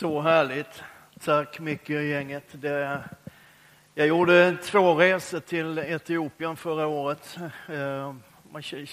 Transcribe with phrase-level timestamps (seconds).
[0.00, 0.82] Så härligt.
[1.24, 2.44] Tack mycket, gänget.
[2.52, 3.04] Det,
[3.94, 7.36] jag gjorde två resor till Etiopien förra året.
[7.68, 8.14] Eh,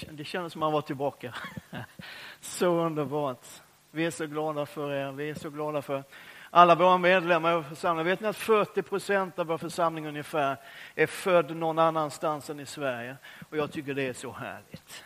[0.09, 1.35] det kändes som man var tillbaka.
[2.41, 3.45] Så underbart.
[3.91, 5.11] Vi är så glada för er.
[5.11, 6.03] Vi är så glada för
[6.49, 8.05] alla våra medlemmar i församlingen.
[8.05, 10.57] Vet ni att 40 procent av vår församling ungefär
[10.95, 13.17] är född någon annanstans än i Sverige?
[13.49, 15.03] Och jag tycker det är så härligt.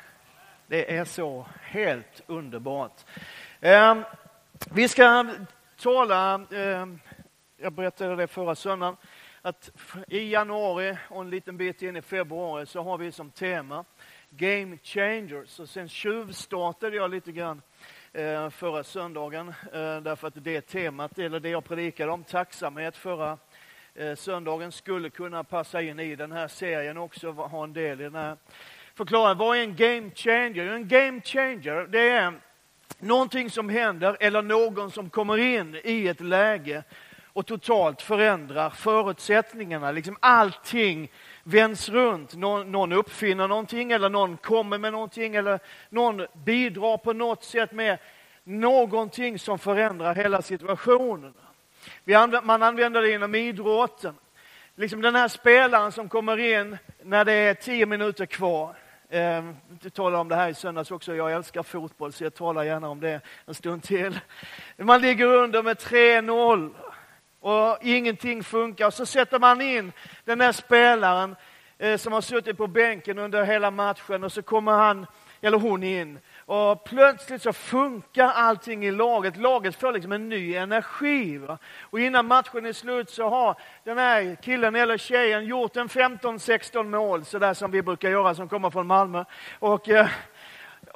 [0.68, 3.06] Det är så helt underbart.
[3.60, 3.96] Eh,
[4.72, 5.26] vi ska
[5.82, 6.88] tala, eh,
[7.58, 8.98] jag berättade det förra söndagen,
[9.42, 9.72] att
[10.08, 13.86] i januari och en liten bit in i februari så har vi som tema
[14.30, 15.60] Game Changers.
[15.60, 17.62] Och sen tjuvstartade jag lite grann
[18.14, 23.38] eh, förra söndagen eh, därför att det temat, eller det jag predikade om, tacksamhet förra
[23.96, 28.04] eh, söndagen skulle kunna passa in i den här serien också, ha en del i
[28.04, 28.38] den här
[28.94, 30.68] Förklara, Vad är en game changer?
[30.68, 32.42] En game changer, det är
[33.02, 36.84] någonting som händer eller någon som kommer in i ett läge
[37.34, 39.92] och totalt förändrar förutsättningarna.
[39.92, 41.12] Liksom allting
[41.44, 42.36] vänds runt.
[42.36, 47.72] Någon, någon uppfinner någonting eller någon kommer med någonting eller någon bidrar på något sätt
[47.72, 47.98] med
[48.44, 51.34] någonting som förändrar hela situationen.
[52.44, 54.16] man använder det inom idrotten.
[54.76, 58.76] Liksom den här spelaren som kommer in när det är tio minuter kvar.
[59.14, 59.44] Eh,
[59.82, 61.16] jag talade om det här i söndags också.
[61.16, 64.20] Jag älskar fotboll, så jag talar gärna om det en stund till.
[64.78, 66.74] Man ligger under med 3-0
[67.40, 68.90] och ingenting funkar.
[68.90, 69.92] Så sätter man in
[70.26, 71.36] den där spelaren
[71.78, 75.06] eh, som har suttit på bänken under hela matchen och så kommer han
[75.42, 76.20] eller hon in
[76.52, 79.38] och plötsligt så funkar allting i laget.
[79.38, 81.38] Laget får liksom en ny energi.
[81.38, 81.58] Va?
[81.82, 86.84] Och innan matchen är slut så har den här killen eller tjejen gjort en 15-16
[86.84, 89.24] mål, sådär som vi brukar göra som kommer från Malmö.
[89.60, 90.08] Och, eh,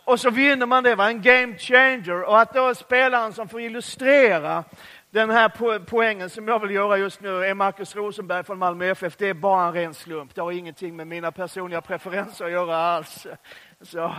[0.05, 1.09] och så vinner man det, va?
[1.09, 2.23] en game changer.
[2.23, 4.63] Och att då spelaren som får illustrera
[5.09, 9.17] den här poängen som jag vill göra just nu är Marcus Rosenberg från Malmö FF.
[9.17, 10.35] Det är bara en ren slump.
[10.35, 13.27] Det har ingenting med mina personliga preferenser att göra alls.
[13.81, 14.11] Så,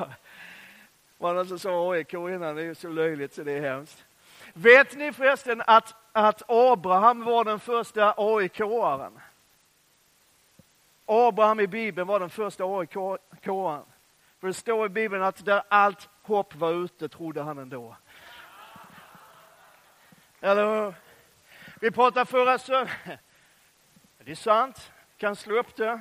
[1.18, 4.04] var någon som sa AIK innan, det är så löjligt så det är hemskt.
[4.52, 9.20] Vet ni förresten att, att Abraham var den första AIK-aren?
[11.06, 13.84] Abraham i Bibeln var den första AIK-aren.
[14.40, 17.96] För det står i Bibeln att där allt hopp var ute trodde han ändå.
[20.40, 20.94] Eller hur?
[21.80, 23.18] Vi pratade förra söndagen.
[24.18, 26.00] Det är sant, kan slå upp det.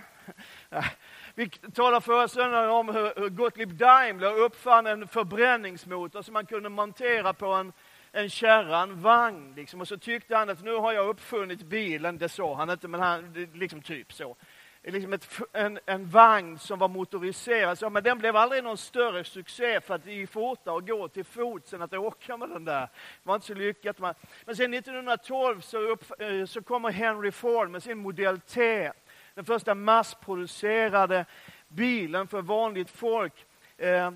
[1.38, 7.34] Vi talade förra söndagen om hur Gottlieb Daimler uppfann en förbränningsmotor som man kunde montera
[7.34, 7.74] på en,
[8.12, 9.54] en kärra, en vagn.
[9.56, 9.82] Liksom.
[9.82, 13.02] Och så tyckte han att nu har jag uppfunnit bilen, det sa han inte, men
[13.02, 14.36] han, liksom typ så.
[14.84, 19.24] Liksom ett, en, en vagn som var motoriserad, så, men den blev aldrig någon större
[19.24, 22.66] succé för att det gick fortare att gå till fots än att åka med den
[22.66, 22.82] där.
[22.82, 22.90] Det
[23.24, 24.00] var inte så lyckat.
[24.00, 28.92] Men sen 1912 så, upp, eh, så kommer Henry Ford med sin modell T
[29.36, 31.26] den första massproducerade
[31.68, 33.46] bilen för vanligt folk.
[33.78, 34.12] Eh,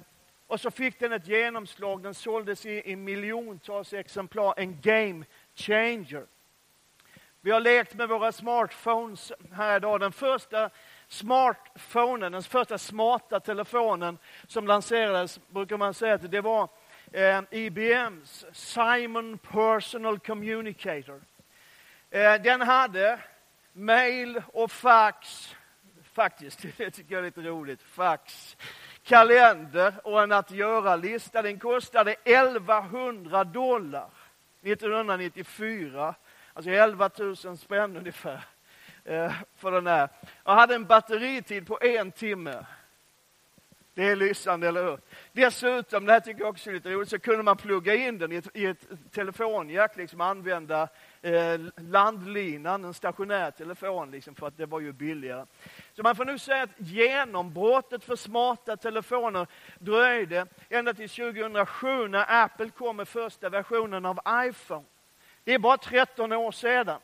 [0.47, 5.25] och så fick den ett genomslag, den såldes i, i miljontals exemplar, en game
[5.55, 6.25] changer.
[7.41, 9.99] Vi har lekt med våra smartphones här idag.
[9.99, 10.69] Den första
[11.07, 16.69] smartphonen, den första smarta telefonen som lanserades, brukar man säga att det var
[17.11, 21.21] eh, IBMs Simon Personal Communicator.
[22.09, 23.19] Eh, den hade
[23.73, 25.55] mail och fax.
[26.13, 27.81] Faktiskt, det tycker jag är lite roligt.
[27.81, 28.57] Fax,
[29.03, 31.41] kalender och en att göra-lista.
[31.41, 34.09] Den kostade 1100 dollar
[34.61, 36.15] 1994.
[36.53, 38.45] Alltså 11 000 spänn ungefär
[39.05, 40.09] eh, för den här.
[40.43, 42.65] Och hade en batteritid på en timme.
[43.93, 44.99] Det är lysande, eller hur?
[45.31, 48.31] Dessutom, det här tycker jag också är lite roligt, så kunde man plugga in den
[48.31, 50.87] i ett, i ett telefonjack, liksom använda
[51.21, 55.45] eh, landlinan, en stationär telefon, liksom, för att det var ju billigare.
[55.93, 59.47] Så man får nu säga att genombrottet för smarta telefoner
[59.79, 64.85] dröjde ända till 2007 när Apple kom med första versionen av iPhone.
[65.43, 66.99] Det är bara 13 år sedan.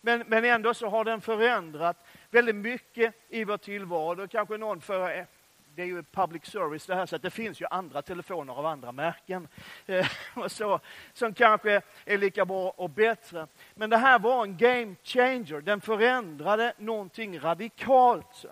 [0.00, 4.28] Men, men ändå så har den förändrat väldigt mycket i vår tillvaro.
[4.28, 5.26] Kanske någon för
[5.74, 8.66] det är ju public service det här, så att det finns ju andra telefoner av
[8.66, 9.48] andra märken
[9.86, 10.80] eh, och så,
[11.12, 13.46] som kanske är lika bra och bättre.
[13.74, 15.60] Men det här var en game changer.
[15.60, 18.26] Den förändrade någonting radikalt.
[18.32, 18.48] Så.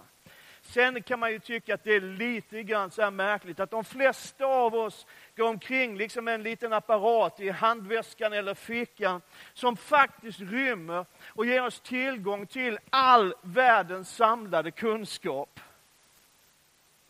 [0.62, 3.85] Sen kan man ju tycka att det är lite grann så här märkligt att de
[3.85, 5.06] flesta av oss
[5.37, 9.21] går omkring liksom med en liten apparat i handväskan eller fickan
[9.55, 15.61] som faktiskt rymmer och ger oss tillgång till all världens samlade kunskap.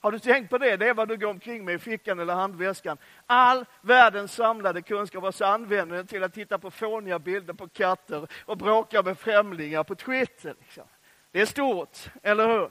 [0.09, 0.77] Har du tänkt på det?
[0.77, 2.99] Det är vad du går omkring med i fickan eller handväskan.
[3.27, 7.69] All världens samlade kunskap och så använder den till att titta på fåniga bilder på
[7.69, 10.55] katter och bråka med främlingar på Twitter.
[10.61, 10.85] Liksom.
[11.31, 12.71] Det är stort, eller hur?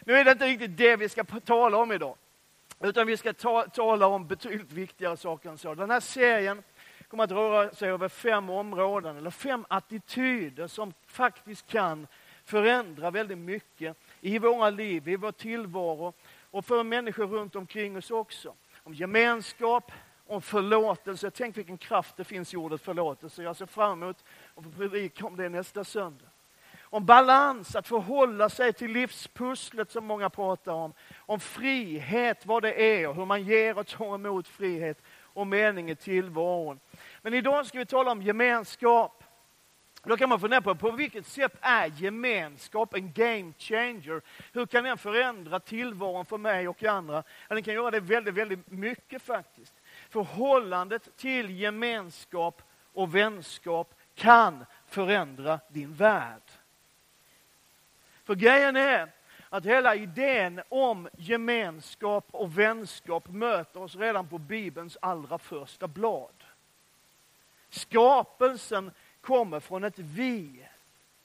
[0.00, 2.16] Nu är det inte riktigt det vi ska tala om idag.
[2.80, 5.74] Utan vi ska ta, tala om betydligt viktigare saker än så.
[5.74, 6.62] Den här serien
[7.08, 12.06] kommer att röra sig över fem områden, eller fem attityder som faktiskt kan
[12.44, 16.12] förändra väldigt mycket i våra liv, i vår tillvaro
[16.54, 18.54] och för människor runt omkring oss också.
[18.82, 19.92] Om gemenskap,
[20.26, 21.30] om förlåtelse.
[21.30, 23.42] Tänk vilken kraft det finns i ordet förlåtelse.
[23.42, 24.24] Jag ser fram emot
[24.54, 26.24] att få predika om det nästa söndag.
[26.80, 30.92] Om balans, att förhålla sig till livspusslet som många pratar om.
[31.16, 35.90] Om frihet, vad det är och hur man ger och tar emot frihet och mening
[35.90, 36.80] i tillvaron.
[37.22, 39.23] Men idag ska vi tala om gemenskap.
[40.06, 44.22] Då kan man fundera på, på vilket sätt är gemenskap en game changer?
[44.52, 47.24] Hur kan den förändra tillvaron för mig och andra?
[47.48, 49.74] Ja, den kan göra det väldigt, väldigt mycket faktiskt.
[50.10, 52.62] Förhållandet till gemenskap
[52.92, 56.42] och vänskap kan förändra din värld.
[58.24, 59.12] För grejen är
[59.48, 66.44] att hela idén om gemenskap och vänskap möter oss redan på Bibelns allra första blad.
[67.70, 68.90] Skapelsen
[69.24, 70.66] kommer från ett vi,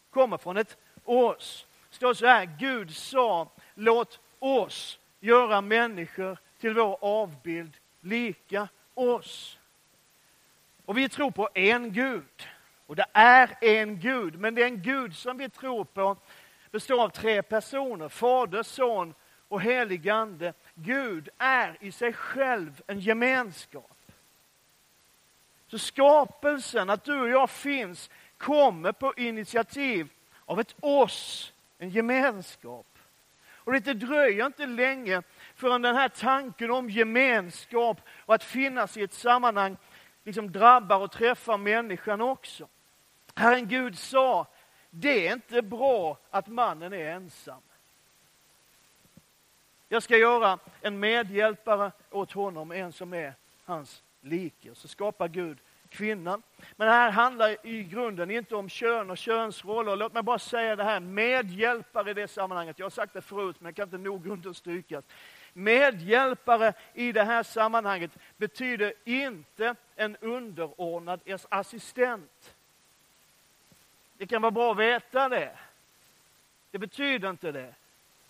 [0.09, 1.65] kommer från ett oss.
[1.89, 9.59] Det står så här, Gud sa, låt oss göra människor till vår avbild, lika oss.
[10.85, 12.47] Och vi tror på en Gud.
[12.85, 16.17] Och det är en Gud, men den Gud som vi tror på
[16.71, 19.13] består av tre personer, Fader, Son
[19.47, 20.53] och helig Ande.
[20.73, 23.98] Gud är i sig själv en gemenskap.
[25.71, 30.09] Så skapelsen, att du och jag finns, kommer på initiativ
[30.45, 32.85] av ett oss, en gemenskap.
[33.51, 35.21] Och det dröjer inte länge
[35.55, 39.77] förrän den här tanken om gemenskap och att finnas i ett sammanhang
[40.23, 42.67] liksom drabbar och träffar människan också.
[43.35, 44.47] Herren Gud sa,
[44.89, 47.61] det är inte bra att mannen är ensam.
[49.89, 53.33] Jag ska göra en medhjälpare åt honom, en som är
[53.65, 54.75] hans like.
[54.75, 55.57] Så skapar Gud
[55.89, 56.43] kvinnan.
[56.75, 59.95] Men det här handlar i grunden inte om kön och könsroller.
[59.95, 62.79] Låt mig bara säga det här, medhjälpare i det sammanhanget.
[62.79, 65.01] Jag har sagt det förut, men jag kan inte nog understryka.
[65.53, 71.19] Medhjälpare i det här sammanhanget betyder inte en underordnad
[71.49, 72.55] assistent.
[74.17, 75.57] Det kan vara bra att veta det.
[76.71, 77.75] Det betyder inte det.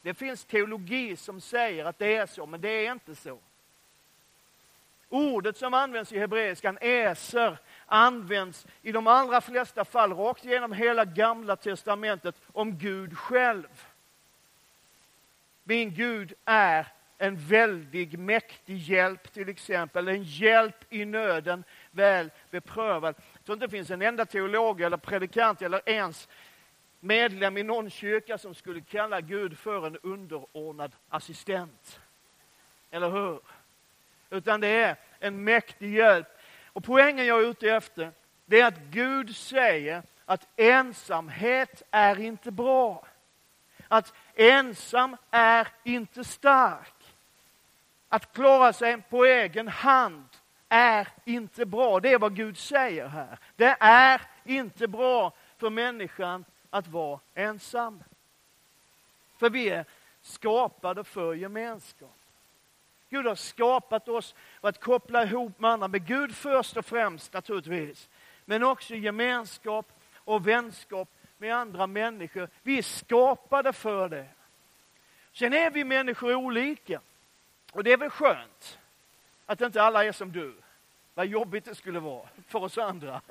[0.01, 3.39] Det finns teologi som säger att det är så, men det är inte så.
[5.09, 11.05] Ordet som används i hebreiskan, eser, används i de allra flesta fall rakt igenom hela
[11.05, 13.85] gamla testamentet om Gud själv.
[15.63, 23.15] Min Gud är en väldig, mäktig hjälp till exempel, en hjälp i nöden, väl beprövad.
[23.33, 26.27] Jag tror inte det finns en enda teolog eller predikant eller ens
[26.99, 31.99] medlem i någon kyrka som skulle kalla Gud för en underordnad assistent.
[32.91, 33.39] Eller hur?
[34.29, 36.27] Utan det är en mäktig hjälp.
[36.67, 38.11] Och poängen jag är ute efter,
[38.45, 43.07] det är att Gud säger att ensamhet är inte bra.
[43.87, 46.93] Att ensam är inte stark.
[48.09, 50.27] Att klara sig på egen hand
[50.69, 51.99] är inte bra.
[51.99, 53.39] Det är vad Gud säger här.
[53.55, 58.03] Det är inte bra för människan att vara ensam.
[59.37, 59.85] För vi är
[60.21, 62.18] skapade för gemenskap.
[63.09, 67.33] Gud har skapat oss för att koppla ihop med andra, med Gud först och främst
[67.33, 68.09] naturligtvis.
[68.45, 72.49] Men också gemenskap och vänskap med andra människor.
[72.63, 74.25] Vi är skapade för det.
[75.33, 77.01] Sen är vi människor olika.
[77.71, 78.79] Och det är väl skönt
[79.45, 80.55] att inte alla är som du.
[81.13, 83.21] Vad jobbigt det skulle vara för oss andra.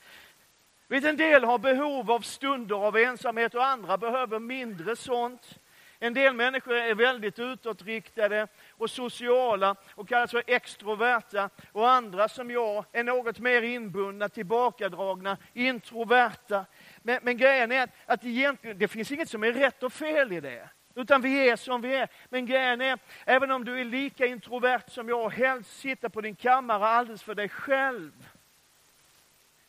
[0.88, 5.58] Vet, en del har behov av stunder av ensamhet och andra behöver mindre sånt.
[6.02, 12.50] En del människor är väldigt utåtriktade och sociala och kallas för extroverta och andra som
[12.50, 16.66] jag är något mer inbundna, tillbakadragna, introverta.
[17.02, 20.32] Men, men grejen är att, att egentligen, det finns inget som är rätt och fel
[20.32, 20.68] i det.
[20.94, 22.08] Utan vi är som vi är.
[22.28, 26.20] Men grejen är, även om du är lika introvert som jag och helst sitter på
[26.20, 28.28] din kammare alldeles för dig själv,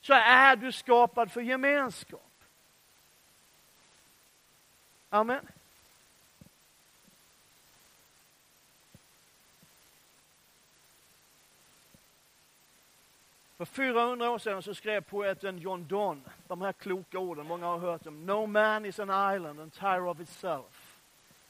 [0.01, 2.31] så är du skapad för gemenskap.
[5.09, 5.47] Amen.
[13.65, 17.77] För 400 år sedan så skrev poeten John Donne de här kloka orden, många har
[17.77, 18.25] hört dem.
[18.25, 20.99] No man is an island entire of itself.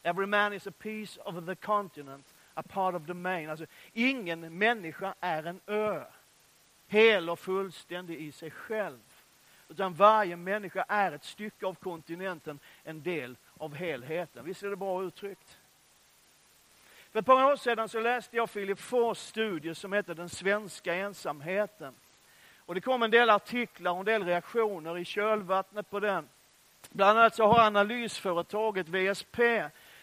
[0.04, 3.50] Every man is a piece of the continent, a part of the main.
[3.50, 6.04] Alltså, ingen människa är en ö,
[6.88, 9.00] hel och fullständig i sig själv.
[9.70, 14.46] Utan varje människa är ett stycke av kontinenten, en del av helheten.
[14.46, 15.58] Visst är det bra uttryckt?
[17.12, 20.94] För ett par år sedan så läste jag Philip Fors studie som heter Den svenska
[20.96, 21.94] ensamheten.
[22.66, 26.30] Och det kom en del artiklar och en del reaktioner i kölvattnet på den.
[26.90, 29.40] Bland annat så har analysföretaget VSP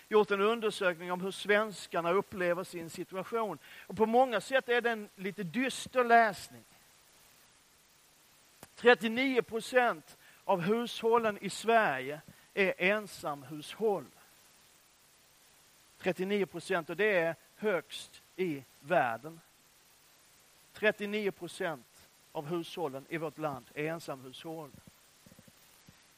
[0.08, 3.58] gjort en undersökning om hur svenskarna upplever sin situation.
[3.86, 6.64] Och på många sätt är det en lite dyster läsning.
[8.76, 12.20] 39 procent av hushållen i Sverige
[12.54, 14.06] är ensamhushåll.
[15.98, 19.40] 39 procent och det är högst i världen.
[20.72, 21.89] 39 procent
[22.32, 24.70] av hushållen i vårt land är ensamhushåll.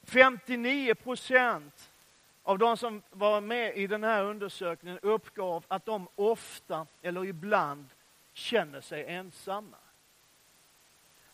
[0.04, 1.90] 59 procent
[2.42, 7.86] av de som var med i den här undersökningen uppgav att de ofta eller ibland
[8.32, 9.76] känner sig ensamma.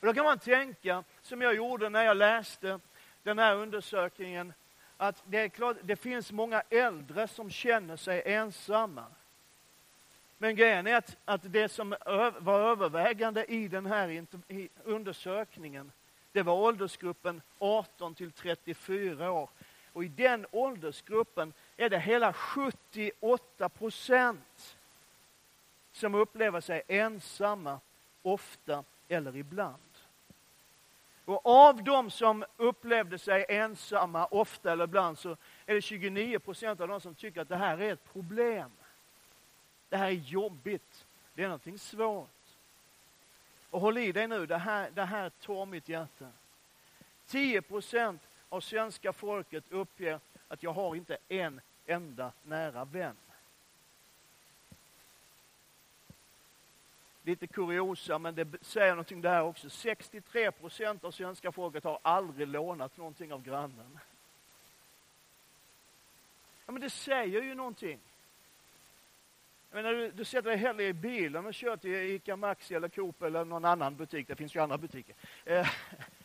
[0.01, 2.81] Och då kan man tänka, som jag gjorde när jag läste
[3.23, 4.53] den här undersökningen,
[4.97, 9.05] att det är klart, det finns många äldre som känner sig ensamma.
[10.39, 11.95] Men grejen är att, att det som
[12.39, 14.27] var övervägande i den här
[14.85, 15.93] undersökningen,
[16.33, 19.51] det var åldersgruppen 18 till 34 år.
[19.93, 24.77] Och i den åldersgruppen är det hela 78 procent
[25.93, 27.81] som upplever sig ensamma
[28.23, 29.83] ofta eller ibland.
[31.25, 36.81] Och av de som upplevde sig ensamma ofta eller ibland så är det 29 procent
[36.81, 38.71] av de som tycker att det här är ett problem.
[39.89, 41.07] Det här är jobbigt.
[41.35, 42.29] Det är någonting svårt.
[43.71, 46.29] Och håll i dig nu, det här, det här tar mitt hjärta.
[47.27, 53.17] 10 procent av svenska folket uppger att jag har inte en enda nära vän.
[57.29, 59.71] lite kuriosa, men det säger någonting där också.
[59.71, 63.99] 63 procent av svenska folket har aldrig lånat någonting av grannen.
[66.67, 67.99] Ja, men det säger ju någonting.
[69.71, 72.89] Men när du, du sätter dig hellre i bilen och kör till ICA Maxi eller
[72.89, 74.29] Coop eller någon annan butik.
[74.29, 75.15] Det finns ju andra butiker.
[75.45, 75.71] Eh,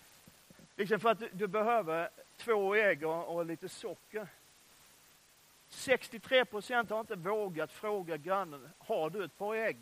[0.75, 4.27] liksom för att du, du behöver två ägg och, och lite socker.
[5.69, 9.77] 63 procent har inte vågat fråga grannen, har du ett par ägg?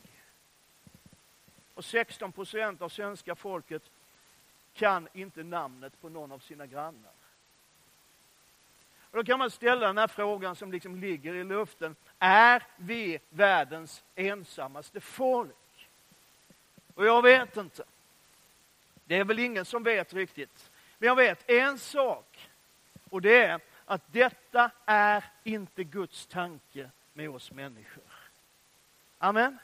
[1.74, 3.84] Och 16 procent av svenska folket
[4.74, 7.21] kan inte namnet på någon av sina grannar.
[9.12, 11.96] Och då kan man ställa den här frågan som liksom ligger i luften.
[12.20, 15.90] Är vi världens ensammaste folk?
[16.96, 17.84] Och jag vet inte.
[19.06, 20.72] Det är väl ingen som vet riktigt.
[20.98, 22.50] Men jag vet en sak.
[23.10, 28.04] Och det är att detta är inte Guds tanke med oss människor.
[29.18, 29.58] Amen.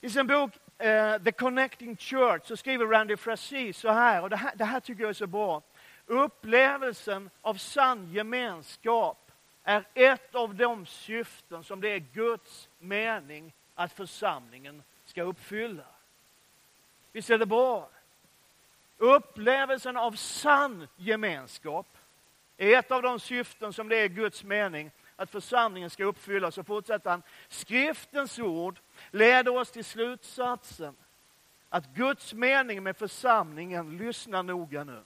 [0.00, 4.36] I sin bok uh, The Connecting Church så skriver Randy Frazee så här, och det
[4.36, 5.62] här, det här tycker jag är så bra.
[6.06, 9.30] Upplevelsen av sann gemenskap
[9.64, 15.84] är ett av de syften som det är Guds mening att församlingen ska uppfylla.
[17.12, 17.88] Visst är det bra?
[18.98, 21.86] Upplevelsen av sann gemenskap
[22.56, 26.50] är ett av de syften som det är Guds mening att församlingen ska uppfylla.
[26.50, 27.22] Så fortsätter han.
[27.48, 28.80] Skriftens ord
[29.10, 30.96] leder oss till slutsatsen
[31.68, 35.02] att Guds mening med församlingen, lyssna noga nu,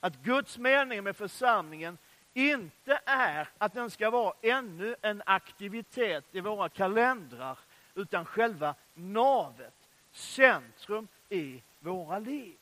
[0.00, 1.98] att Guds mening med församlingen
[2.34, 7.58] inte är att den ska vara ännu en aktivitet i våra kalendrar,
[7.94, 9.74] utan själva navet,
[10.12, 12.56] centrum i våra liv.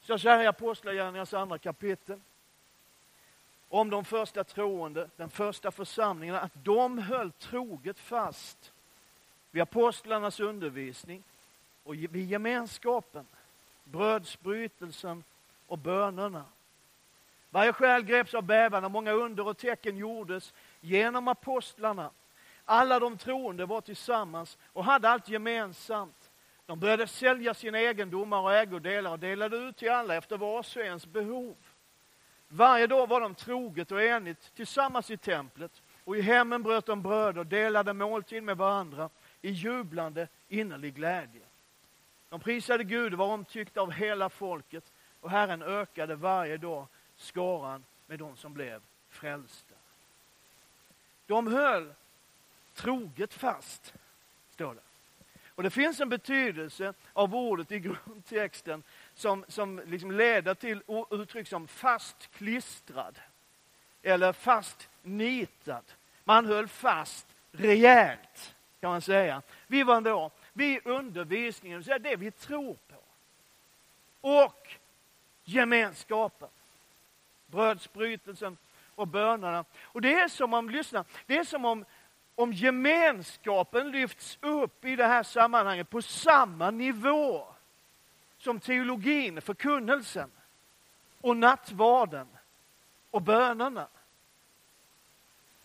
[0.00, 2.20] Så säger i Apostlagärningarnas andra kapitel
[3.68, 8.72] om de första troende, den första församlingen, att de höll troget fast
[9.50, 11.22] vid apostlarnas undervisning
[11.84, 13.26] och vid gemenskapen,
[13.86, 15.24] brödsbrytelsen
[15.66, 16.44] och bönerna.
[17.50, 22.10] Varje själ greps av bävan och många under och tecken gjordes genom apostlarna.
[22.64, 26.30] Alla de troende var tillsammans och hade allt gemensamt.
[26.66, 30.82] De började sälja sina egendomar och ägodelar och delade ut till alla efter vars och
[30.82, 31.56] ens behov.
[32.48, 37.02] Varje dag var de troget och enigt tillsammans i templet och i hemmen bröt de
[37.02, 39.10] bröd och delade måltid med varandra
[39.42, 41.45] i jublande innerlig glädje.
[42.28, 47.84] De prisade Gud och var omtyckta av hela folket och Herren ökade varje dag skaran
[48.06, 49.74] med de som blev frälsta.
[51.26, 51.94] De höll
[52.74, 53.94] troget fast,
[54.50, 54.80] står det.
[55.48, 58.82] Och det finns en betydelse av ordet i grundtexten
[59.14, 63.20] som, som liksom leder till uttryck som fast klistrad
[64.02, 65.84] eller fast nitad.
[66.24, 69.42] Man höll fast rejält, kan man säga.
[69.66, 73.02] Vi var då, vid undervisningen, så är det vi tror på.
[74.20, 74.68] Och
[75.44, 76.48] gemenskapen.
[77.46, 78.56] Brödsbrytelsen
[78.94, 79.64] och bönerna.
[79.82, 81.84] Och det är som om, lyssna, det är som om,
[82.34, 87.46] om gemenskapen lyfts upp i det här sammanhanget på samma nivå
[88.38, 90.30] som teologin, förkunnelsen
[91.20, 92.26] och nattvarden
[93.10, 93.88] och bönerna.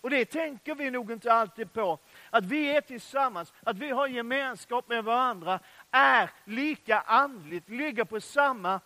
[0.02, 2.00] Och det tänker vi nog inte alltid på.
[2.30, 5.60] Att vi är tillsammans, att vi har gemenskap med varandra
[5.92, 8.80] är lika andligt, ligger på samma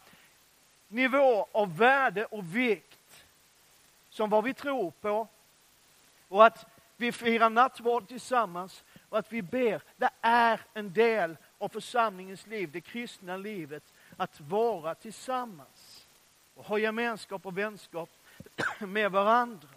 [0.88, 3.26] nivå av värde och vikt
[4.10, 5.28] som vad vi tror på.
[6.28, 6.66] Och att
[6.98, 9.82] vi firar nattvard tillsammans och att vi ber.
[9.98, 13.84] Det är en del av församlingens liv, det kristna livet,
[14.18, 16.08] att vara tillsammans
[16.56, 18.10] och ha gemenskap och vänskap
[18.80, 19.75] med varandra.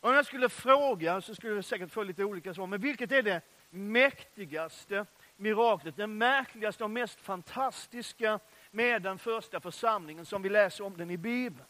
[0.00, 3.22] Om jag skulle fråga så skulle jag säkert få lite olika svar, men vilket är
[3.22, 3.40] det
[3.70, 8.40] mäktigaste miraklet, det märkligaste och mest fantastiska
[8.70, 11.64] med den första församlingen som vi läser om den i Bibeln?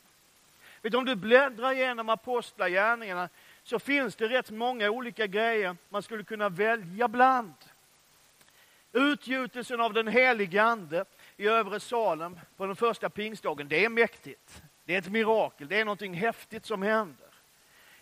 [0.82, 3.28] Vet du, om du bläddrar igenom apostlagärningarna
[3.62, 7.54] så finns det rätt många olika grejer man skulle kunna välja bland.
[8.92, 11.04] Utgjutelsen av den helige Ande
[11.36, 14.62] i övre Salem på den första pingstdagen, det är mäktigt.
[14.84, 17.27] Det är ett mirakel, det är någonting häftigt som händer.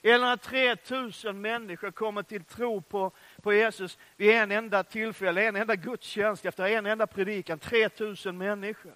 [0.06, 5.56] Eller när 3000 människor kommer till tro på, på Jesus vid en enda tillfälle, en
[5.56, 7.58] enda gudstjänst efter en enda predikan.
[7.58, 8.94] 3000 människor.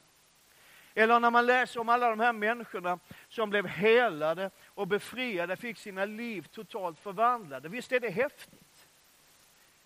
[0.95, 2.99] Eller när man läser om alla de här människorna
[3.29, 7.69] som blev helade och befriade, fick sina liv totalt förvandlade.
[7.69, 8.87] Visst är det häftigt?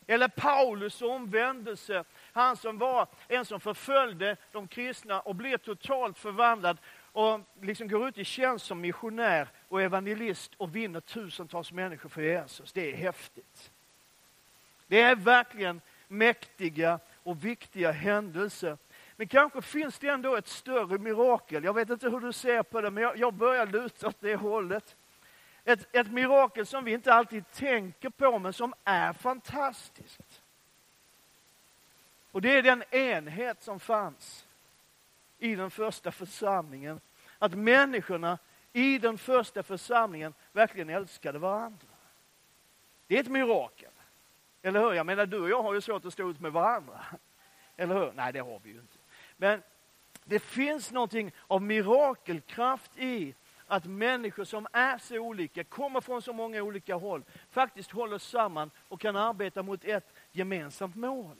[0.07, 6.79] Eller Paulus omvändelse, han som var en som förföljde de kristna och blev totalt förvandlad
[7.15, 12.23] och liksom går ut i tjänst som missionär och evangelist och vinner tusentals människor för
[12.23, 12.73] Jesus.
[12.73, 13.71] Det är häftigt.
[14.87, 18.79] Det är verkligen mäktiga och viktiga händelser.
[19.17, 21.65] Men kanske finns det ändå ett större mirakel.
[21.65, 24.37] Jag vet inte hur du ser på det, men jag, jag börjar luta åt det
[24.37, 24.97] hållet.
[25.65, 30.43] Ett, ett mirakel som vi inte alltid tänker på, men som är fantastiskt.
[32.31, 34.47] Och det är den enhet som fanns
[35.45, 37.01] i den första församlingen.
[37.39, 38.39] Att människorna
[38.73, 41.87] i den första församlingen verkligen älskade varandra.
[43.07, 43.91] Det är ett mirakel.
[44.63, 44.93] Eller hur?
[44.93, 47.01] Jag menar, du och jag har ju svårt att stå ut med varandra.
[47.77, 48.13] Eller hur?
[48.13, 48.99] Nej, det har vi ju inte.
[49.37, 49.63] Men
[50.25, 53.35] det finns någonting av mirakelkraft i
[53.67, 58.71] att människor som är så olika, kommer från så många olika håll, faktiskt håller samman
[58.89, 61.37] och kan arbeta mot ett gemensamt mål.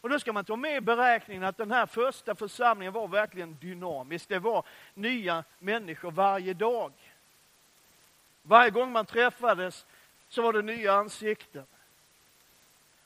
[0.00, 3.56] Och då ska man ta med i beräkningen att den här första församlingen var verkligen
[3.60, 4.28] dynamisk.
[4.28, 6.92] Det var nya människor varje dag.
[8.42, 9.86] Varje gång man träffades
[10.28, 11.66] så var det nya ansikten.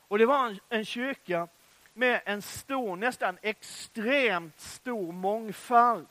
[0.09, 1.49] Och det var en, en kyrka
[1.95, 6.07] med en stor, nästan extremt stor mångfald.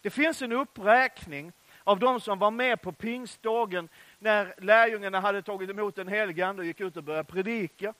[0.00, 1.52] Det finns en uppräkning
[1.84, 6.62] av de som var med på pingstdagen när lärjungarna hade tagit emot den helige Ande
[6.62, 7.94] och gick ut och började predika.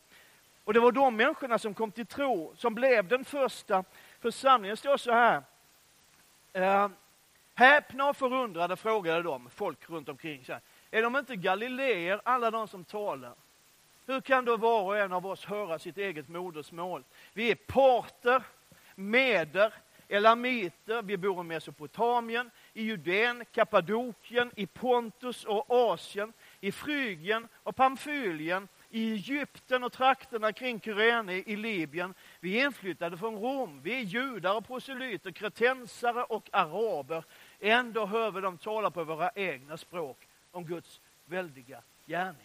[0.66, 3.84] Och det var de människorna som kom till tro, som blev den första
[4.20, 4.72] församlingen.
[4.72, 5.42] Det står så här.
[6.52, 6.88] Eh,
[7.54, 10.44] häpna och förundrade frågade de, folk runt omkring.
[10.44, 13.34] Så här, är de inte galileer, alla de som talar?
[14.06, 17.04] Hur kan då var och en av oss höra sitt eget modersmål?
[17.32, 18.42] Vi är parter,
[18.94, 19.74] meder,
[20.08, 27.76] elamiter, vi bor i Mesopotamien, i Judeen, Kappadokien, i Pontus och Asien, i Frygien och
[27.76, 32.14] Pamfylien, i Egypten och trakterna kring Kyrene i Libyen.
[32.40, 33.80] Vi är inflyttade från Rom.
[33.82, 37.24] Vi är judar och proselyter, kretensare och araber.
[37.60, 42.42] Ändå hör vi dem tala på våra egna språk om Guds väldiga gärningar.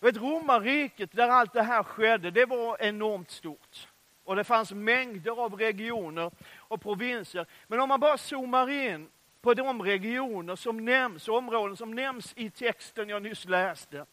[0.00, 3.88] Vet, romarriket, där allt det här skedde, det var enormt stort.
[4.24, 7.46] Och det fanns mängder av regioner och provinser.
[7.66, 9.08] Men om man bara zoomar in
[9.40, 14.06] på de regioner som nämns, områden som nämns i texten jag nyss läste,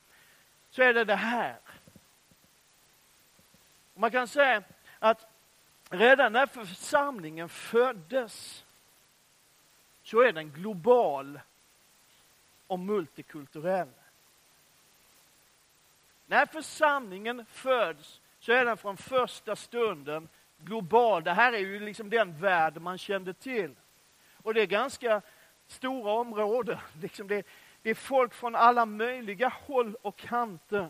[0.69, 1.58] så är det det här.
[3.93, 4.63] Man kan säga
[4.99, 5.27] att
[5.89, 8.63] redan när församlingen föddes
[10.03, 11.39] så är den global
[12.67, 13.89] och multikulturell.
[16.25, 21.23] När församlingen föds så är den från första stunden global.
[21.23, 23.75] Det här är ju liksom den värld man kände till.
[24.43, 25.21] Och det är ganska
[25.67, 26.77] stora områden.
[27.01, 27.45] Liksom det,
[27.81, 30.89] det är folk från alla möjliga håll och kanter.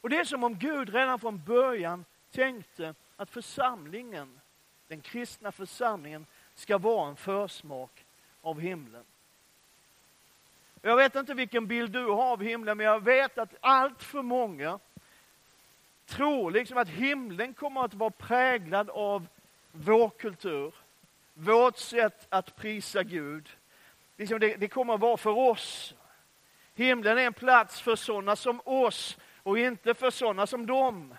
[0.00, 4.40] Och det är som om Gud redan från början tänkte att församlingen,
[4.88, 8.04] den kristna församlingen, ska vara en försmak
[8.42, 9.04] av himlen.
[10.82, 14.22] Jag vet inte vilken bild du har av himlen, men jag vet att allt för
[14.22, 14.78] många
[16.06, 19.26] tror liksom att himlen kommer att vara präglad av
[19.72, 20.74] vår kultur,
[21.34, 23.48] vårt sätt att prisa Gud.
[24.20, 25.94] Liksom det, det kommer att vara för oss.
[26.74, 31.14] Himlen är en plats för sådana som oss och inte för sådana som dem.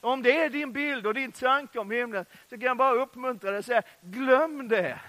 [0.00, 3.50] Om det är din bild och din tanke om himlen så kan jag bara uppmuntra
[3.50, 5.00] dig och säga, glöm det.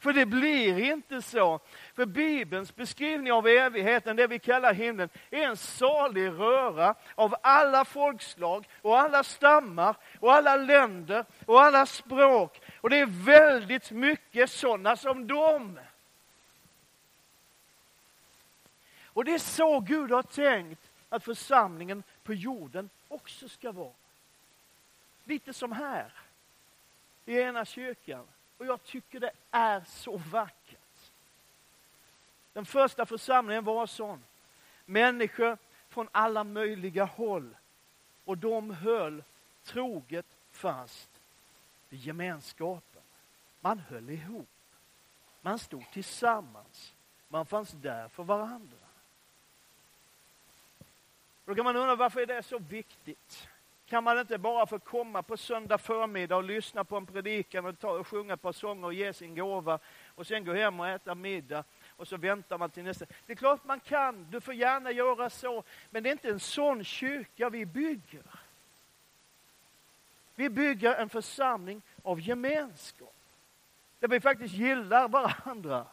[0.00, 1.60] För det blir inte så.
[1.94, 7.84] För Bibelns beskrivning av evigheten, det vi kallar himlen, är en salig röra av alla
[7.84, 12.60] folkslag och alla stammar och alla länder och alla språk.
[12.80, 15.80] Och det är väldigt mycket sådana som dem.
[19.04, 23.92] Och det är så Gud har tänkt att församlingen på jorden också ska vara.
[25.24, 26.12] Lite som här,
[27.26, 28.26] i ena kyrkan.
[28.58, 30.78] Och jag tycker det är så vackert.
[32.52, 34.24] Den första församlingen var sån.
[34.84, 37.56] Människor från alla möjliga håll.
[38.24, 39.22] Och de höll
[39.64, 41.17] troget fast
[41.90, 43.02] i gemenskapen.
[43.60, 44.48] Man höll ihop.
[45.40, 46.94] Man stod tillsammans.
[47.28, 48.76] Man fanns där för varandra.
[51.44, 53.48] Då kan man undra varför är det så viktigt?
[53.86, 57.78] Kan man inte bara få komma på söndag förmiddag och lyssna på en predikan och,
[57.78, 59.78] ta och sjunga ett par sånger och ge sin gåva
[60.14, 61.64] och sen gå hem och äta middag
[61.96, 63.06] och så väntar man till nästa.
[63.26, 66.40] Det är klart man kan, du får gärna göra så, men det är inte en
[66.40, 68.22] sån kyrka vi bygger.
[70.38, 73.14] Vi bygger en församling av gemenskap.
[73.98, 75.86] Där vi faktiskt gillar varandra.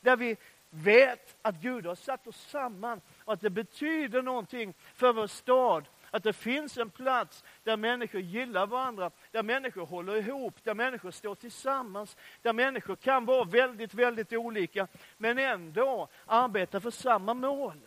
[0.00, 0.36] Där vi
[0.70, 5.88] vet att Gud har satt oss samman och att det betyder någonting för vår stad
[6.10, 11.10] att det finns en plats där människor gillar varandra, där människor håller ihop, där människor
[11.10, 17.80] står tillsammans, där människor kan vara väldigt, väldigt olika, men ändå arbeta för samma mål.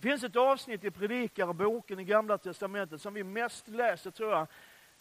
[0.00, 4.46] Det finns ett avsnitt i Predikarboken i Gamla Testamentet som vi mest läser, tror jag,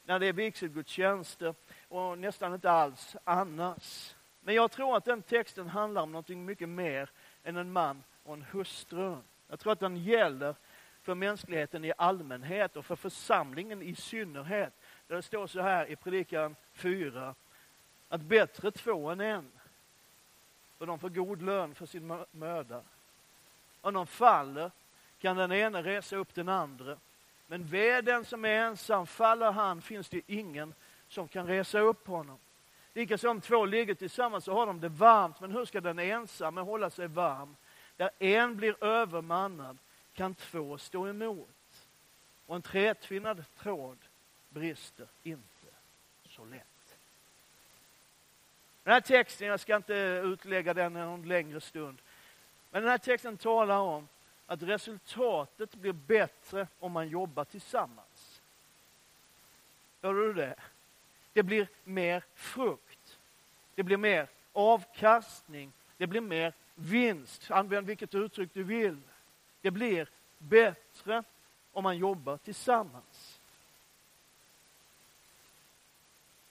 [0.05, 1.55] när det är vigselgudstjänster
[1.87, 4.15] och nästan inte alls annars.
[4.41, 7.09] Men jag tror att den texten handlar om något mycket mer
[7.43, 9.17] än en man och en hustru.
[9.47, 10.55] Jag tror att den gäller
[11.01, 14.73] för mänskligheten i allmänhet och för församlingen i synnerhet.
[15.07, 17.35] Där det står så här i predikan 4,
[18.09, 19.51] att bättre två än en,
[20.77, 22.81] för de får god lön för sin möda.
[23.81, 24.71] Om de faller
[25.19, 26.97] kan den ene resa upp den andra.
[27.47, 30.73] Men ved den som är ensam, faller han finns det ingen
[31.09, 32.37] som kan resa upp honom.
[32.93, 36.61] Likaså om två ligger tillsammans så har de det varmt, men hur ska den ensamme
[36.61, 37.55] hålla sig varm?
[37.97, 39.77] Där en blir övermannad
[40.13, 41.49] kan två stå emot.
[42.45, 43.97] Och en trätvinnad tråd
[44.49, 45.67] brister inte
[46.29, 46.97] så lätt.
[48.83, 51.97] Den här texten, jag ska inte utlägga den en längre stund,
[52.71, 54.07] men den här texten talar om
[54.47, 58.41] att resultatet blir bättre om man jobbar tillsammans.
[60.01, 60.55] Hör du det?
[61.33, 63.19] Det blir mer frukt.
[63.75, 65.71] Det blir mer avkastning.
[65.97, 67.51] Det blir mer vinst.
[67.51, 69.01] Använd vilket uttryck du vill.
[69.61, 71.23] Det blir bättre
[71.71, 73.36] om man jobbar tillsammans.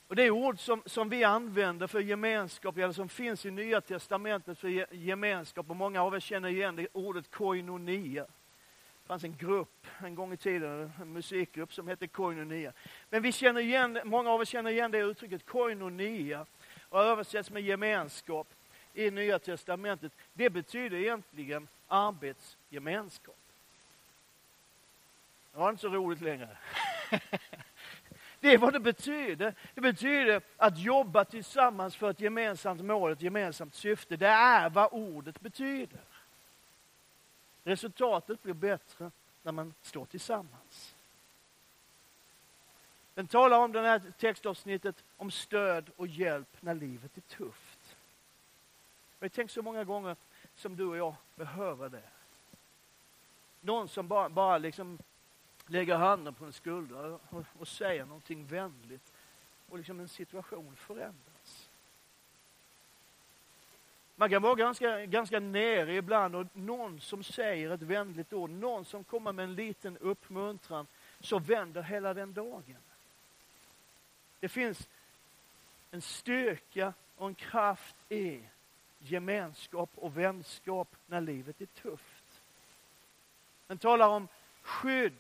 [0.09, 4.59] Och Det ord som, som vi använder för gemenskap, eller som finns i Nya Testamentet
[4.59, 8.23] för gemenskap, och många av er känner igen det ordet koinonia.
[8.23, 12.73] Det fanns en grupp en gång i tiden, en musikgrupp som hette koinonia.
[13.11, 16.47] Men vi känner igen, många av er känner igen det uttrycket koinonia
[16.89, 18.49] och översätts med gemenskap
[18.95, 20.13] i Nya Testamentet.
[20.33, 23.37] Det betyder egentligen arbetsgemenskap.
[25.53, 26.49] Det var inte så roligt längre.
[28.47, 29.55] Det är vad det betyder.
[29.75, 34.17] Det betyder att jobba tillsammans för ett gemensamt mål, ett gemensamt syfte.
[34.17, 36.01] Det är vad ordet betyder.
[37.65, 39.11] Resultatet blir bättre
[39.43, 40.95] när man står tillsammans.
[43.15, 47.97] Den talar om det här textavsnittet om stöd och hjälp när livet är tufft.
[49.21, 50.17] Jag tänker så många gånger
[50.57, 52.09] som du och jag behöver det.
[53.61, 54.99] Någon som bara, bara liksom
[55.67, 59.13] lägger handen på en skuldra och, och säger någonting vänligt
[59.69, 61.69] och liksom en situation förändras.
[64.17, 68.85] Man kan vara ganska, ganska nere ibland och någon som säger ett vänligt ord, någon
[68.85, 70.87] som kommer med en liten uppmuntran,
[71.21, 72.77] så vänder hela den dagen.
[74.41, 74.89] Det finns
[75.91, 78.43] en styrka och en kraft i
[78.99, 82.43] gemenskap och vänskap när livet är tufft.
[83.67, 84.29] Den talar om
[84.63, 85.19] skydd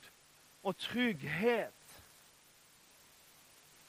[0.66, 2.02] och trygghet.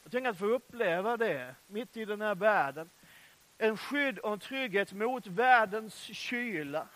[0.03, 2.89] Jag tänker att få uppleva det mitt i den här världen.
[3.57, 6.87] En skydd och en trygghet mot världens kyla.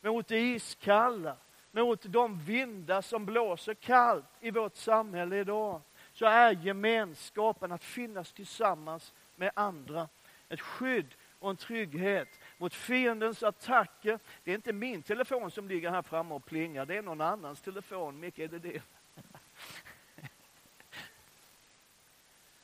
[0.00, 1.36] Mot det iskalla.
[1.70, 5.80] Mot de vindar som blåser kallt i vårt samhälle idag.
[6.12, 10.08] Så är gemenskapen att finnas tillsammans med andra.
[10.48, 12.28] Ett skydd och en trygghet
[12.64, 14.18] mot fiendens attacker.
[14.44, 17.60] Det är inte min telefon som ligger här framme och plingar, det är någon annans
[17.60, 18.20] telefon.
[18.20, 18.82] Micke, är det det?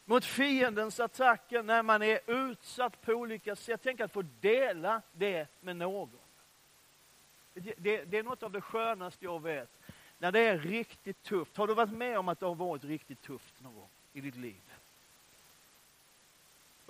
[0.05, 3.81] mot fiendens attacker när man är utsatt på olika sätt.
[3.83, 6.19] Tänk att få dela det med någon.
[7.55, 9.81] Det, det, det, är något av det skönaste jag vet.
[10.19, 11.57] När det är riktigt tufft.
[11.57, 14.37] Har du varit med om att det har varit riktigt tufft någon gång i ditt
[14.37, 14.70] liv?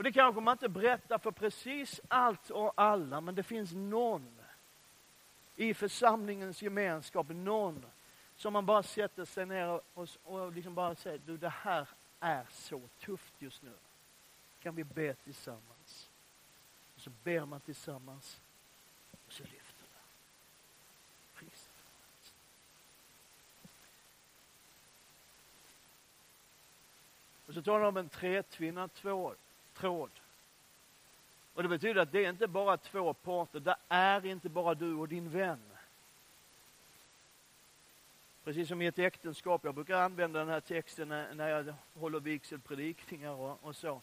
[0.00, 4.38] Och det kanske man inte berättar för precis allt och alla, men det finns någon
[5.56, 7.86] i församlingens gemenskap, någon
[8.36, 11.88] som man bara sätter sig ner och, och liksom bara säger, du det här
[12.20, 13.72] är så tufft just nu.
[14.62, 16.10] Kan vi be tillsammans?
[16.94, 18.40] Och så ber man tillsammans
[19.26, 20.02] och så lyfter man.
[21.34, 21.68] Pris.
[27.46, 29.36] Och så talar de om en tretvinnad tvål
[29.80, 30.10] tråd.
[31.54, 34.94] Och det betyder att det är inte bara två parter, det är inte bara du
[34.94, 35.60] och din vän.
[38.44, 43.30] Precis som i ett äktenskap, jag brukar använda den här texten när, jag håller vigselpredikningar
[43.30, 44.00] och, och så.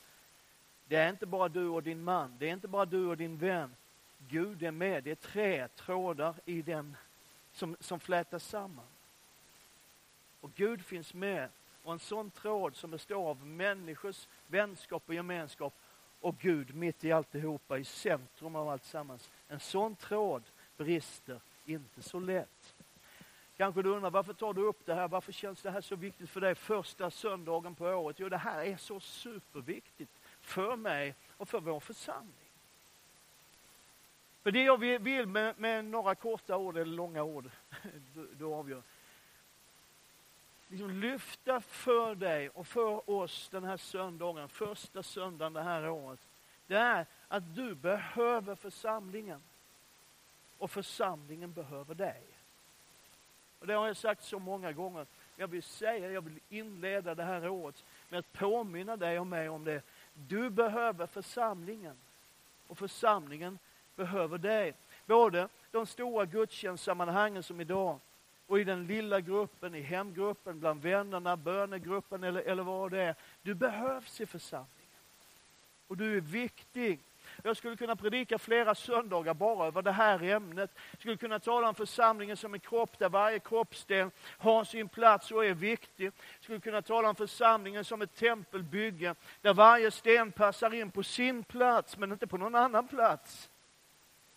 [0.88, 3.38] Det är inte bara du och din man, det är inte bara du och din
[3.38, 3.76] vän.
[4.30, 6.98] Gud är med, det är tre trådar i den
[7.54, 8.86] som, som flätas samman.
[10.42, 11.50] Och Gud finns med
[11.84, 15.74] och en sån tråd som består av människors vänskap och gemenskap
[16.20, 19.30] och Gud mitt i alltihopa, i centrum av allt sammans.
[19.48, 20.44] En sån tråd
[20.78, 22.76] brister inte så lätt.
[23.58, 25.08] Kanske du undrar varför tar du upp det här?
[25.08, 28.20] Varför känns det här så viktigt för dig första söndagen på året?
[28.20, 32.34] Jo, det här är så superviktigt för mig och för vår församling.
[34.44, 37.50] För det jag vill med, med några korta ord eller långa ord,
[38.14, 38.84] du, du avgör
[40.68, 46.20] liksom lyfta för dig och för oss den här söndagen, första söndagen det här året,
[46.68, 49.42] det är att du behöver församlingen.
[50.58, 52.22] Och församlingen behöver dig.
[53.60, 55.06] Och det har jag sagt så många gånger.
[55.36, 59.50] Jag vill säga, jag vill inleda det här året med att påminna dig och mig
[59.50, 59.82] om det.
[60.14, 61.96] Du behöver församlingen.
[62.68, 63.60] Och församlingen
[63.96, 64.74] behöver dig.
[65.06, 68.00] Både de stora gudstjänstsammanhangen som idag,
[68.48, 73.16] och i den lilla gruppen, i hemgruppen, bland vännerna, bönegruppen eller, eller vad det är.
[73.42, 74.74] Du behövs i församlingen.
[75.88, 77.00] Och du är viktig.
[77.44, 80.72] Jag skulle kunna predika flera söndagar bara över det här ämnet.
[80.92, 85.32] Jag skulle kunna tala om församlingen som en kropp där varje kroppsdel har sin plats
[85.32, 86.06] och är viktig.
[86.06, 91.04] Jag skulle kunna tala om församlingen som ett tempelbygge där varje sten passar in på
[91.04, 93.50] sin plats men inte på någon annan plats.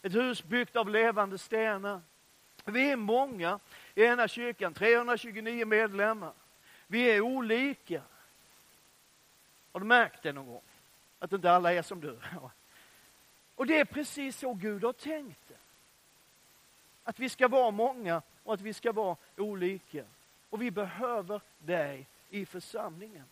[0.03, 2.01] Ett hus byggt av levande stenar.
[2.71, 3.61] Vi är många
[3.95, 6.33] i ena kyrkan, 329 medlemmar.
[6.87, 8.03] Vi är olika.
[9.73, 10.63] Har du märkt det någon gång?
[11.19, 12.19] Att inte alla är som du.
[13.55, 15.55] Och det är precis så Gud har tänkt det.
[17.05, 20.05] Att vi ska vara många och att vi ska vara olika.
[20.51, 23.25] Och vi behöver dig i församlingen.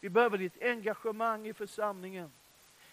[0.00, 2.32] Vi behöver ditt engagemang i församlingen.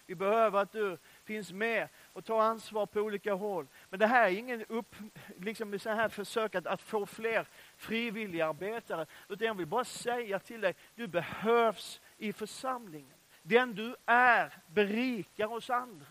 [0.06, 3.68] Vi behöver att du finns med och tar ansvar på olika håll.
[3.90, 4.96] Men det här är ingen upp,
[5.40, 9.06] liksom så här försök att, att få fler frivilliga arbetare.
[9.30, 13.16] Utan jag vill bara säga till dig, du behövs i församlingen.
[13.42, 16.06] Den du är berikar oss andra.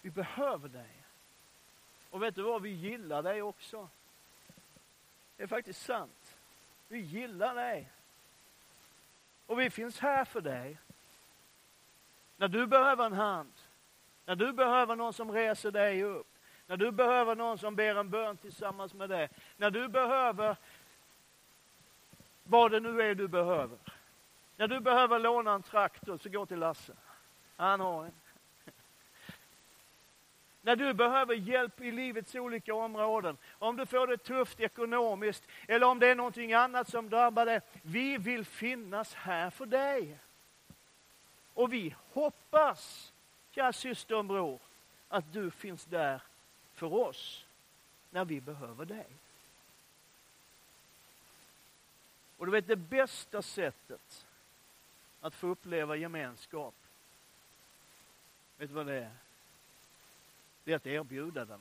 [0.00, 0.90] Vi behöver dig.
[2.10, 3.88] Och vet du vad, vi gillar dig också.
[5.36, 6.23] Det är faktiskt sant.
[6.88, 7.88] Vi gillar dig.
[9.46, 10.78] Och vi finns här för dig.
[12.36, 13.52] När du behöver en hand,
[14.26, 16.26] när du behöver någon som reser dig upp,
[16.66, 20.56] när du behöver någon som ber en bön tillsammans med dig, när du behöver
[22.44, 23.78] vad det nu är du behöver.
[24.56, 26.92] När du behöver låna en traktor så gå till Lasse.
[27.56, 28.12] Han har en.
[30.64, 35.86] När du behöver hjälp i livets olika områden, om du får det tufft ekonomiskt eller
[35.86, 37.60] om det är någonting annat som drabbar dig.
[37.82, 40.18] Vi vill finnas här för dig.
[41.54, 43.12] Och vi hoppas,
[43.50, 44.58] kära syster och bror,
[45.08, 46.22] att du finns där
[46.74, 47.46] för oss
[48.10, 49.06] när vi behöver dig.
[52.36, 54.26] Och du vet det bästa sättet
[55.20, 56.74] att få uppleva gemenskap,
[58.56, 59.23] vet du vad det är?
[60.64, 61.60] Det är att erbjuda den.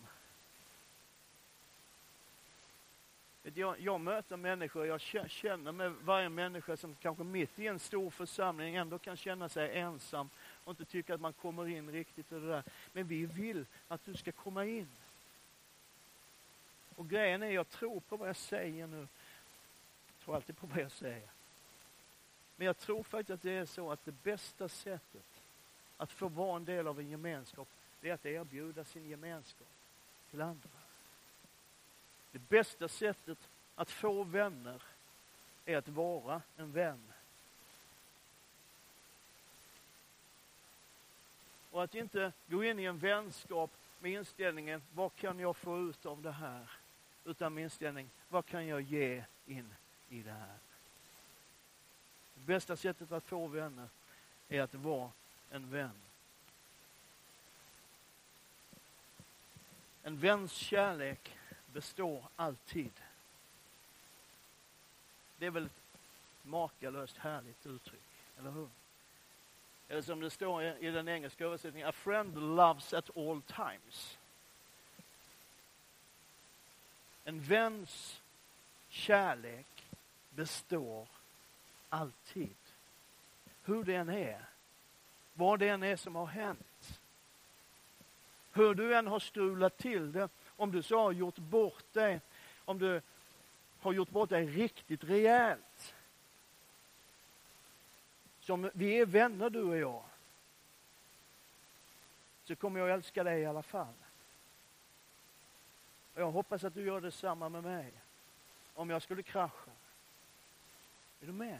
[3.53, 8.09] Jag, jag möter människor, jag känner med varje människa som kanske mitt i en stor
[8.09, 10.29] församling ändå kan känna sig ensam
[10.63, 12.63] och inte tycka att man kommer in riktigt och det där.
[12.93, 14.87] Men vi vill att du ska komma in.
[16.95, 19.07] Och grejen är, jag tror på vad jag säger nu.
[20.07, 21.29] Jag tror alltid på vad jag säger.
[22.55, 25.41] Men jag tror faktiskt att det är så att det bästa sättet
[25.97, 27.67] att få vara en del av en gemenskap,
[28.03, 29.67] det är att erbjuda sin gemenskap
[30.31, 30.69] till andra.
[32.31, 33.37] Det bästa sättet
[33.75, 34.81] att få vänner
[35.65, 37.03] är att vara en vän.
[41.71, 46.05] Och att inte gå in i en vänskap med inställningen, vad kan jag få ut
[46.05, 46.69] av det här?
[47.25, 49.75] Utan med inställning, vad kan jag ge in
[50.09, 50.57] i det här?
[52.35, 53.87] Det bästa sättet att få vänner
[54.49, 55.11] är att vara
[55.49, 55.99] en vän.
[60.03, 62.91] En väns kärlek består alltid.
[65.37, 65.71] Det är väl ett
[66.41, 68.01] makalöst härligt uttryck,
[68.39, 68.69] eller hur?
[69.87, 74.17] Eller som det står i den engelska översättningen, a friend loves at all times.
[77.25, 78.21] En väns
[78.89, 79.85] kärlek
[80.29, 81.07] består
[81.89, 82.55] alltid.
[83.63, 84.45] Hur det än är,
[85.33, 86.99] vad det än är som har hänt.
[88.53, 92.21] Hur du än har strulat till det, om du så har gjort bort dig,
[92.65, 93.01] om du
[93.79, 95.95] har gjort bort dig riktigt rejält.
[98.39, 100.03] Som vi är vänner du och jag.
[102.45, 103.93] Så kommer jag älska dig i alla fall.
[106.13, 107.91] Och jag hoppas att du gör detsamma med mig.
[108.73, 109.71] Om jag skulle krascha.
[111.21, 111.59] Är du med?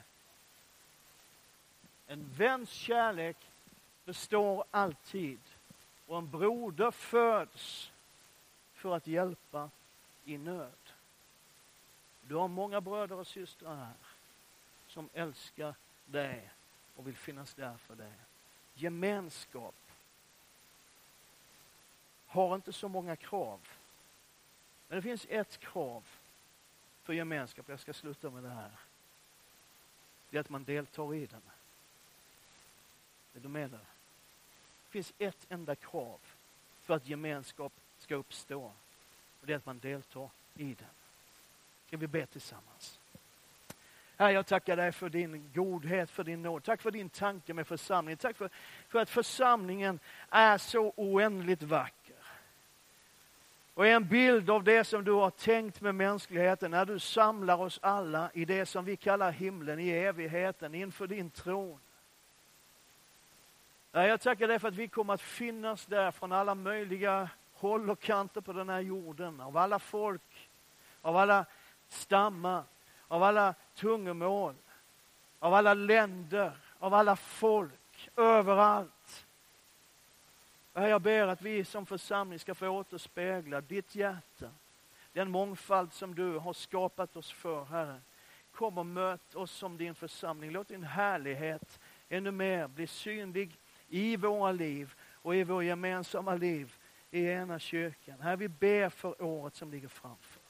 [2.08, 3.38] En väns kärlek
[4.06, 5.40] består alltid.
[6.08, 7.92] Och en broder föds
[8.74, 9.70] för att hjälpa
[10.26, 10.72] i nöd.
[12.22, 13.94] Du har många bröder och systrar här
[14.88, 16.50] som älskar dig
[16.96, 18.14] och vill finnas där för dig.
[18.74, 19.76] Gemenskap
[22.28, 23.60] har inte så många krav.
[24.88, 26.04] Men det finns ett krav
[27.04, 28.72] för gemenskap, jag ska sluta med det här.
[30.30, 31.42] Det är att man deltar i den.
[33.36, 33.93] Är du med där?
[34.94, 36.20] Det finns ett enda krav
[36.82, 38.64] för att gemenskap ska uppstå.
[39.42, 40.88] Och det är att man deltar i den.
[41.88, 43.00] Ska vi be tillsammans?
[44.18, 46.64] Herre, jag tackar dig för din godhet, för din nåd.
[46.64, 48.18] Tack för din tanke med församlingen.
[48.18, 48.50] Tack för,
[48.88, 52.24] för att församlingen är så oändligt vacker.
[53.74, 57.58] Och är en bild av det som du har tänkt med mänskligheten när du samlar
[57.58, 61.80] oss alla i det som vi kallar himlen, i evigheten, inför din tron.
[63.96, 68.00] Jag tackar dig för att vi kommer att finnas där från alla möjliga håll och
[68.00, 70.50] kanter på den här jorden, av alla folk,
[71.02, 71.46] av alla
[71.88, 72.64] stammar,
[73.08, 74.56] av alla tungomål,
[75.40, 79.26] av alla länder, av alla folk, överallt.
[80.74, 84.50] Jag ber att vi som församling ska få återspegla ditt hjärta,
[85.12, 88.02] den mångfald som du har skapat oss för, Herre.
[88.52, 90.52] Kom och möt oss som din församling.
[90.52, 91.80] Låt din härlighet
[92.10, 93.58] ännu mer bli synlig
[93.94, 96.76] i våra liv och i vår gemensamma liv
[97.12, 98.22] i ena kyrkan.
[98.22, 100.42] Herre, vi ber för året som ligger framför.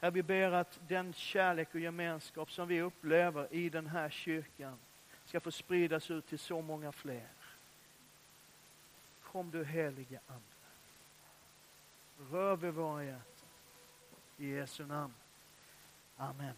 [0.00, 4.78] Herre, vi ber att den kärlek och gemenskap som vi upplever i den här kyrkan
[5.24, 7.28] ska få spridas ut till så många fler.
[9.22, 10.42] Kom du helige Ande.
[12.30, 13.48] Rör vid våra hjärtan.
[14.36, 15.14] I Jesu namn.
[16.16, 16.54] Amen.